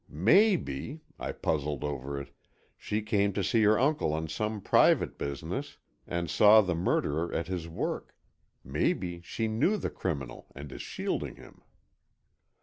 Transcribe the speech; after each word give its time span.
"Maybe," 0.09 1.01
I 1.19 1.31
puzzled 1.31 1.83
over 1.83 2.19
it, 2.19 2.33
"she 2.75 3.03
came 3.03 3.33
to 3.33 3.43
see 3.43 3.61
her 3.61 3.77
uncle 3.77 4.13
on 4.13 4.27
some 4.27 4.59
private 4.59 5.19
business, 5.19 5.77
and 6.07 6.27
saw 6.27 6.61
the 6.61 6.73
murderer 6.73 7.31
at 7.31 7.45
his 7.45 7.67
work. 7.67 8.15
Maybe 8.63 9.21
she 9.21 9.47
knew 9.47 9.77
the 9.77 9.91
criminal, 9.91 10.47
and 10.55 10.71
is 10.71 10.81
shielding 10.81 11.35
him." 11.35 11.61